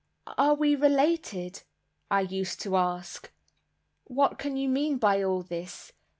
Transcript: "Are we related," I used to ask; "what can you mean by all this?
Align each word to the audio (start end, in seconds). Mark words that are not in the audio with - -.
"Are 0.35 0.55
we 0.55 0.75
related," 0.75 1.61
I 2.09 2.21
used 2.21 2.59
to 2.61 2.75
ask; 2.75 3.31
"what 4.05 4.39
can 4.39 4.57
you 4.57 4.67
mean 4.67 4.97
by 4.97 5.21
all 5.23 5.43
this? 5.43 5.93